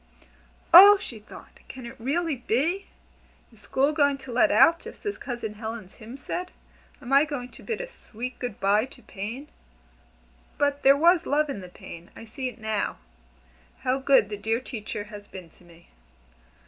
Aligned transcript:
"Oh!" 0.73 0.97
she 0.99 1.19
thought, 1.19 1.59
"can 1.67 1.85
it 1.85 1.95
really 1.99 2.35
be? 2.35 2.87
Is 3.53 3.59
School 3.61 3.91
going 3.93 4.17
to 4.25 4.31
'let 4.31 4.49
out,' 4.51 4.79
just 4.79 5.05
as 5.05 5.19
Cousin 5.19 5.53
Helen's 5.53 5.93
hymn 5.93 6.17
said? 6.17 6.49
Am 6.99 7.13
I 7.13 7.23
going 7.23 7.49
to 7.49 7.61
'Bid 7.61 7.81
a 7.81 7.85
sweet 7.87 8.39
good 8.39 8.59
bye 8.59 8.85
to 8.85 9.03
Pain?' 9.03 9.47
But 10.57 10.81
there 10.81 10.97
was 10.97 11.27
Love 11.27 11.51
in 11.51 11.59
the 11.61 11.69
Pain. 11.69 12.09
I 12.15 12.25
see 12.25 12.49
it 12.49 12.57
now. 12.57 12.97
How 13.81 13.99
good 13.99 14.29
the 14.29 14.37
dear 14.37 14.59
Teacher 14.59 15.03
has 15.03 15.27
been 15.27 15.51
to 15.51 15.63
me!" 15.63 15.89